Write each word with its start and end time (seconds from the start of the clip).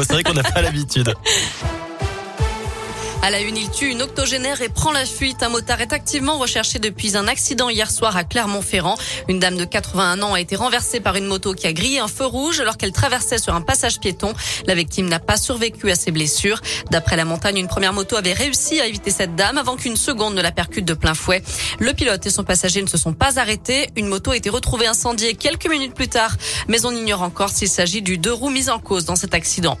C'est 0.00 0.12
vrai 0.12 0.22
qu'on 0.22 0.34
n'a 0.34 0.44
pas 0.44 0.62
l'habitude. 0.62 1.12
À 3.20 3.30
la 3.30 3.40
une, 3.40 3.56
il 3.56 3.68
tue 3.68 3.90
une 3.90 4.00
octogénaire 4.00 4.62
et 4.62 4.68
prend 4.68 4.92
la 4.92 5.04
fuite. 5.04 5.42
Un 5.42 5.48
motard 5.48 5.80
est 5.80 5.92
activement 5.92 6.38
recherché 6.38 6.78
depuis 6.78 7.16
un 7.16 7.26
accident 7.26 7.68
hier 7.68 7.90
soir 7.90 8.16
à 8.16 8.22
Clermont-Ferrand. 8.22 8.96
Une 9.28 9.40
dame 9.40 9.56
de 9.56 9.64
81 9.64 10.22
ans 10.22 10.34
a 10.34 10.40
été 10.40 10.54
renversée 10.54 11.00
par 11.00 11.16
une 11.16 11.26
moto 11.26 11.52
qui 11.52 11.66
a 11.66 11.72
grillé 11.72 11.98
un 11.98 12.06
feu 12.06 12.26
rouge 12.26 12.60
alors 12.60 12.76
qu'elle 12.76 12.92
traversait 12.92 13.38
sur 13.38 13.54
un 13.54 13.60
passage 13.60 13.98
piéton. 13.98 14.32
La 14.66 14.74
victime 14.76 15.08
n'a 15.08 15.18
pas 15.18 15.36
survécu 15.36 15.90
à 15.90 15.96
ses 15.96 16.12
blessures. 16.12 16.60
D'après 16.92 17.16
la 17.16 17.24
montagne, 17.24 17.58
une 17.58 17.66
première 17.66 17.92
moto 17.92 18.14
avait 18.16 18.32
réussi 18.32 18.80
à 18.80 18.86
éviter 18.86 19.10
cette 19.10 19.34
dame 19.34 19.58
avant 19.58 19.74
qu'une 19.74 19.96
seconde 19.96 20.34
ne 20.34 20.40
la 20.40 20.52
percute 20.52 20.84
de 20.84 20.94
plein 20.94 21.14
fouet. 21.14 21.42
Le 21.80 21.92
pilote 21.94 22.24
et 22.24 22.30
son 22.30 22.44
passager 22.44 22.82
ne 22.82 22.88
se 22.88 22.98
sont 22.98 23.14
pas 23.14 23.40
arrêtés. 23.40 23.90
Une 23.96 24.06
moto 24.06 24.30
a 24.30 24.36
été 24.36 24.48
retrouvée 24.48 24.86
incendiée 24.86 25.34
quelques 25.34 25.68
minutes 25.68 25.94
plus 25.94 26.08
tard, 26.08 26.36
mais 26.68 26.86
on 26.86 26.92
ignore 26.92 27.22
encore 27.22 27.50
s'il 27.50 27.68
s'agit 27.68 28.00
du 28.00 28.16
deux 28.16 28.32
roues 28.32 28.50
mis 28.50 28.70
en 28.70 28.78
cause 28.78 29.04
dans 29.04 29.16
cet 29.16 29.34
accident. 29.34 29.76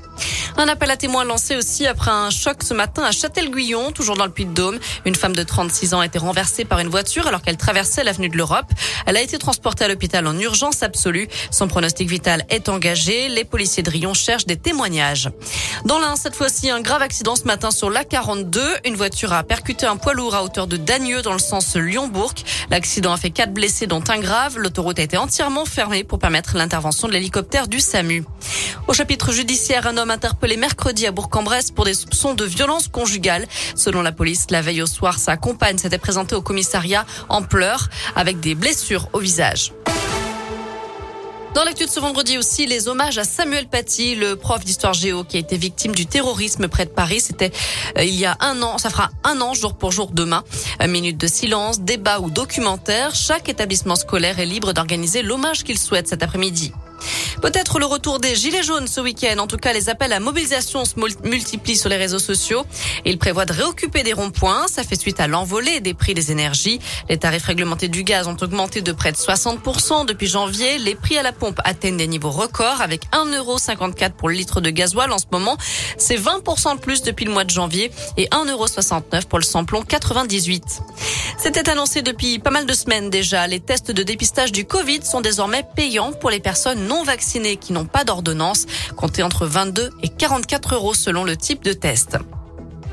Un 0.56 0.66
appel 0.66 0.90
à 0.90 0.96
témoins 0.96 1.22
lancé 1.22 1.54
aussi 1.54 1.86
après 1.86 2.10
un 2.10 2.30
choc 2.30 2.64
ce 2.64 2.74
matin 2.74 3.04
à 3.04 3.12
Châtel-Guyon, 3.28 3.92
toujours 3.92 4.16
dans 4.16 4.24
le 4.24 4.30
Puy-de-Dôme. 4.30 4.78
Une 5.04 5.14
femme 5.14 5.34
de 5.34 5.42
36 5.42 5.92
ans 5.92 6.00
a 6.00 6.06
été 6.06 6.18
renversée 6.18 6.64
par 6.64 6.78
une 6.78 6.88
voiture 6.88 7.26
alors 7.26 7.42
qu'elle 7.42 7.58
traversait 7.58 8.02
l'avenue 8.02 8.30
de 8.30 8.38
l'Europe. 8.38 8.64
Elle 9.04 9.18
a 9.18 9.20
été 9.20 9.36
transportée 9.36 9.84
à 9.84 9.88
l'hôpital 9.88 10.26
en 10.26 10.38
urgence 10.38 10.82
absolue. 10.82 11.28
Son 11.50 11.68
pronostic 11.68 12.08
vital 12.08 12.46
est 12.48 12.70
engagé. 12.70 13.28
Les 13.28 13.44
policiers 13.44 13.82
de 13.82 13.90
Rion 13.90 14.14
cherchent 14.14 14.46
des 14.46 14.56
témoignages. 14.56 15.30
Dans 15.84 15.98
l'un, 15.98 16.16
cette 16.16 16.34
fois-ci, 16.34 16.70
un 16.70 16.80
grave 16.80 17.02
accident 17.02 17.36
ce 17.36 17.44
matin 17.44 17.70
sur 17.70 17.90
l'A42. 17.90 18.60
Une 18.86 18.96
voiture 18.96 19.34
a 19.34 19.42
percuté 19.44 19.84
un 19.84 19.96
poids 19.96 20.14
lourd 20.14 20.34
à 20.34 20.42
hauteur 20.42 20.66
de 20.66 20.78
Dagneux 20.78 21.20
dans 21.20 21.34
le 21.34 21.38
sens 21.38 21.76
Lyon-Bourg. 21.76 22.32
L'accident 22.70 23.12
a 23.12 23.18
fait 23.18 23.30
quatre 23.30 23.52
blessés 23.52 23.86
dont 23.86 24.02
un 24.08 24.20
grave. 24.20 24.56
L'autoroute 24.56 24.98
a 24.98 25.02
été 25.02 25.18
entièrement 25.18 25.66
fermée 25.66 26.02
pour 26.02 26.18
permettre 26.18 26.56
l'intervention 26.56 27.08
de 27.08 27.12
l'hélicoptère 27.12 27.68
du 27.68 27.80
SAMU. 27.80 28.24
Au 28.86 28.94
chapitre 28.94 29.32
judiciaire, 29.32 29.86
un 29.86 29.98
homme 29.98 30.10
interpellé 30.10 30.56
mercredi 30.56 31.06
à 31.06 31.12
Bourg-en-Bresse 31.12 31.72
pour 31.72 31.84
des 31.84 31.92
soupçons 31.92 32.32
de 32.32 32.44
violence 32.46 32.88
conjugale. 32.88 33.17
Selon 33.74 34.02
la 34.02 34.12
police, 34.12 34.46
la 34.50 34.62
veille 34.62 34.82
au 34.82 34.86
soir, 34.86 35.18
sa 35.18 35.36
compagne 35.36 35.78
s'était 35.78 35.98
présentée 35.98 36.34
au 36.34 36.42
commissariat 36.42 37.04
en 37.28 37.42
pleurs 37.42 37.88
avec 38.16 38.40
des 38.40 38.54
blessures 38.54 39.08
au 39.12 39.18
visage. 39.18 39.72
Dans 41.54 41.64
l'actu 41.64 41.86
de 41.86 41.90
ce 41.90 41.98
vendredi 41.98 42.38
aussi, 42.38 42.66
les 42.66 42.86
hommages 42.86 43.18
à 43.18 43.24
Samuel 43.24 43.66
Paty, 43.66 44.14
le 44.14 44.36
prof 44.36 44.64
d'histoire 44.64 44.92
géo 44.92 45.24
qui 45.24 45.38
a 45.38 45.40
été 45.40 45.56
victime 45.56 45.92
du 45.92 46.06
terrorisme 46.06 46.68
près 46.68 46.84
de 46.84 46.90
Paris. 46.90 47.20
C'était 47.20 47.50
euh, 47.96 48.04
il 48.04 48.14
y 48.14 48.26
a 48.26 48.36
un 48.38 48.62
an, 48.62 48.78
ça 48.78 48.90
fera 48.90 49.10
un 49.24 49.40
an 49.40 49.54
jour 49.54 49.76
pour 49.76 49.90
jour 49.90 50.10
demain. 50.12 50.44
Minute 50.86 51.16
de 51.16 51.26
silence, 51.26 51.80
débat 51.80 52.20
ou 52.20 52.30
documentaire. 52.30 53.14
Chaque 53.14 53.48
établissement 53.48 53.96
scolaire 53.96 54.38
est 54.38 54.46
libre 54.46 54.72
d'organiser 54.72 55.22
l'hommage 55.22 55.64
qu'il 55.64 55.78
souhaite 55.78 56.06
cet 56.06 56.22
après-midi. 56.22 56.72
Peut-être 57.40 57.78
le 57.78 57.86
retour 57.86 58.18
des 58.18 58.34
Gilets 58.34 58.64
jaunes 58.64 58.88
ce 58.88 59.00
week-end. 59.00 59.38
En 59.38 59.46
tout 59.46 59.56
cas, 59.56 59.72
les 59.72 59.88
appels 59.88 60.12
à 60.12 60.18
mobilisation 60.18 60.84
se 60.84 60.94
multiplient 61.24 61.76
sur 61.76 61.88
les 61.88 61.96
réseaux 61.96 62.18
sociaux. 62.18 62.64
Il 63.04 63.18
prévoit 63.18 63.44
de 63.44 63.52
réoccuper 63.52 64.02
des 64.02 64.12
ronds-points. 64.12 64.66
Ça 64.66 64.82
fait 64.82 64.98
suite 65.00 65.20
à 65.20 65.28
l'envolée 65.28 65.80
des 65.80 65.94
prix 65.94 66.14
des 66.14 66.32
énergies. 66.32 66.80
Les 67.08 67.16
tarifs 67.16 67.44
réglementés 67.44 67.88
du 67.88 68.02
gaz 68.02 68.26
ont 68.26 68.36
augmenté 68.40 68.80
de 68.80 68.92
près 68.92 69.12
de 69.12 69.16
60% 69.16 70.06
depuis 70.06 70.26
janvier. 70.26 70.78
Les 70.78 70.96
prix 70.96 71.16
à 71.16 71.22
la 71.22 71.32
pompe 71.32 71.60
atteignent 71.64 71.96
des 71.96 72.08
niveaux 72.08 72.30
records 72.30 72.80
avec 72.80 73.04
1,54€ 73.12 74.12
pour 74.12 74.28
le 74.28 74.34
litre 74.34 74.60
de 74.60 74.70
gasoil 74.70 75.12
en 75.12 75.18
ce 75.18 75.26
moment. 75.30 75.56
C'est 75.96 76.16
20% 76.16 76.76
de 76.76 76.80
plus 76.80 77.02
depuis 77.02 77.24
le 77.24 77.32
mois 77.32 77.44
de 77.44 77.50
janvier 77.50 77.92
et 78.16 78.26
1,69€ 78.26 79.26
pour 79.26 79.38
le 79.38 79.44
samplon 79.44 79.82
98. 79.82 80.64
C'était 81.38 81.68
annoncé 81.70 82.02
depuis 82.02 82.40
pas 82.40 82.50
mal 82.50 82.66
de 82.66 82.72
semaines 82.72 83.10
déjà. 83.10 83.46
Les 83.46 83.60
tests 83.60 83.92
de 83.92 84.02
dépistage 84.02 84.50
du 84.50 84.64
Covid 84.64 85.04
sont 85.04 85.20
désormais 85.20 85.64
payants 85.76 86.12
pour 86.12 86.30
les 86.30 86.40
personnes 86.40 86.86
non 86.88 87.04
qui 87.28 87.72
n'ont 87.72 87.84
pas 87.84 88.04
d'ordonnance, 88.04 88.66
comptez 88.96 89.22
entre 89.22 89.46
22 89.46 89.90
et 90.02 90.08
44 90.08 90.74
euros 90.74 90.94
selon 90.94 91.24
le 91.24 91.36
type 91.36 91.62
de 91.62 91.72
test. 91.72 92.16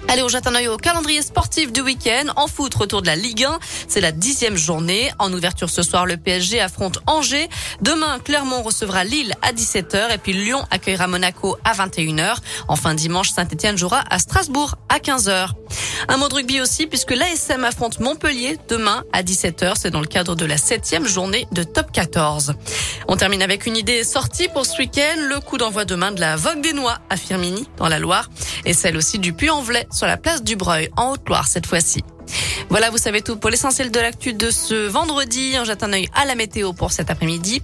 Allez, 0.07 0.21
on 0.21 0.27
jette 0.27 0.45
un 0.45 0.53
œil 0.53 0.67
au 0.67 0.77
calendrier 0.77 1.21
sportif 1.21 1.73
du 1.73 1.81
week-end. 1.81 2.31
En 2.35 2.47
foot, 2.47 2.73
retour 2.75 3.01
de 3.01 3.07
la 3.07 3.15
Ligue 3.15 3.43
1. 3.43 3.59
C'est 3.87 4.01
la 4.01 4.11
dixième 4.11 4.55
journée. 4.55 5.11
En 5.19 5.33
ouverture 5.33 5.69
ce 5.69 5.81
soir, 5.81 6.05
le 6.05 6.17
PSG 6.17 6.59
affronte 6.59 6.99
Angers. 7.07 7.49
Demain, 7.81 8.19
Clermont 8.19 8.61
recevra 8.61 9.03
Lille 9.03 9.33
à 9.41 9.51
17h 9.51 10.13
et 10.13 10.17
puis 10.17 10.33
Lyon 10.33 10.63
accueillera 10.69 11.07
Monaco 11.07 11.57
à 11.63 11.73
21h. 11.73 12.37
Enfin, 12.67 12.93
dimanche, 12.93 13.31
Saint-Etienne 13.31 13.77
jouera 13.77 14.03
à 14.09 14.19
Strasbourg 14.19 14.75
à 14.89 14.99
15h. 14.99 15.49
Un 16.07 16.17
mot 16.17 16.27
de 16.27 16.35
rugby 16.35 16.61
aussi 16.61 16.87
puisque 16.87 17.11
l'ASM 17.11 17.63
affronte 17.63 17.99
Montpellier 17.99 18.57
demain 18.69 19.03
à 19.13 19.23
17h. 19.23 19.73
C'est 19.75 19.91
dans 19.91 20.01
le 20.01 20.07
cadre 20.07 20.35
de 20.35 20.45
la 20.45 20.57
septième 20.57 21.05
journée 21.05 21.47
de 21.51 21.63
top 21.63 21.91
14. 21.91 22.53
On 23.07 23.17
termine 23.17 23.41
avec 23.41 23.65
une 23.65 23.77
idée 23.77 24.03
sortie 24.03 24.47
pour 24.47 24.65
ce 24.65 24.77
week-end. 24.77 25.15
Le 25.29 25.39
coup 25.39 25.57
d'envoi 25.57 25.85
demain 25.85 26.11
de 26.11 26.19
la 26.19 26.35
Vogue 26.35 26.61
des 26.61 26.73
Noix 26.73 26.97
à 27.09 27.17
Firmini 27.17 27.67
dans 27.77 27.87
la 27.87 27.99
Loire 27.99 28.29
et 28.65 28.73
celle 28.73 28.97
aussi 28.97 29.19
du 29.19 29.33
Puy-en-Velay 29.33 29.87
sur 29.91 30.07
la 30.07 30.17
place 30.17 30.43
du 30.43 30.55
Breuil 30.55 30.89
en 30.97 31.11
Haute-Loire 31.11 31.47
cette 31.47 31.65
fois-ci. 31.65 32.03
Voilà, 32.69 32.89
vous 32.89 32.97
savez 32.97 33.21
tout 33.21 33.37
pour 33.37 33.49
l'essentiel 33.49 33.91
de 33.91 33.99
l'actu 33.99 34.33
de 34.33 34.49
ce 34.49 34.87
vendredi. 34.87 35.55
On 35.59 35.63
jette 35.63 35.83
un 35.83 35.93
œil 35.93 36.09
à 36.13 36.25
la 36.25 36.35
météo 36.35 36.73
pour 36.73 36.91
cet 36.91 37.09
après-midi. 37.09 37.61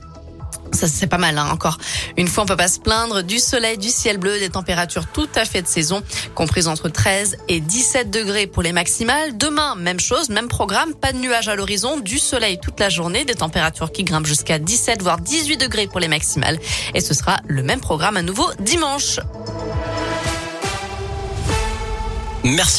Ça, 0.81 0.87
c'est 0.87 1.05
pas 1.05 1.19
mal, 1.19 1.37
hein, 1.37 1.47
encore. 1.51 1.77
Une 2.17 2.27
fois, 2.27 2.43
on 2.43 2.47
peut 2.47 2.55
pas 2.55 2.67
se 2.67 2.79
plaindre 2.79 3.21
du 3.21 3.37
soleil, 3.37 3.77
du 3.77 3.89
ciel 3.89 4.17
bleu, 4.17 4.39
des 4.39 4.49
températures 4.49 5.05
tout 5.05 5.29
à 5.35 5.45
fait 5.45 5.61
de 5.61 5.67
saison, 5.67 6.01
comprises 6.33 6.67
entre 6.67 6.89
13 6.89 7.37
et 7.49 7.59
17 7.59 8.09
degrés 8.09 8.47
pour 8.47 8.63
les 8.63 8.71
maximales. 8.71 9.37
Demain, 9.37 9.75
même 9.75 9.99
chose, 9.99 10.29
même 10.29 10.47
programme, 10.47 10.95
pas 10.95 11.13
de 11.13 11.19
nuages 11.19 11.49
à 11.49 11.55
l'horizon, 11.55 11.99
du 11.99 12.17
soleil 12.17 12.59
toute 12.59 12.79
la 12.79 12.89
journée, 12.89 13.25
des 13.25 13.35
températures 13.35 13.91
qui 13.91 14.03
grimpent 14.03 14.25
jusqu'à 14.25 14.57
17 14.57 15.03
voire 15.03 15.19
18 15.19 15.57
degrés 15.57 15.85
pour 15.85 15.99
les 15.99 16.07
maximales. 16.07 16.57
Et 16.95 16.99
ce 16.99 17.13
sera 17.13 17.41
le 17.45 17.61
même 17.61 17.79
programme 17.79 18.17
à 18.17 18.23
nouveau 18.23 18.49
dimanche. 18.59 19.19
Merci. 22.43 22.69